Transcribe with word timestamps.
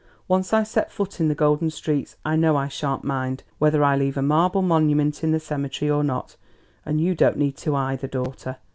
Once 0.27 0.51
I 0.51 0.63
set 0.63 0.91
foot 0.91 1.19
in 1.19 1.27
the 1.27 1.35
golden 1.35 1.69
streets 1.69 2.17
I 2.25 2.35
know 2.35 2.57
I 2.57 2.67
sha'n't 2.67 3.03
mind 3.03 3.43
whether 3.59 3.83
I 3.83 3.95
leave 3.95 4.17
a 4.17 4.23
marble 4.23 4.63
monument 4.63 5.23
in 5.23 5.31
the 5.31 5.39
cemetery 5.39 5.91
or 5.91 6.03
not; 6.03 6.37
and 6.83 6.99
you 6.99 7.13
don't 7.13 7.37
need 7.37 7.55
to 7.57 7.75
either, 7.75 8.07
daughter. 8.07 8.57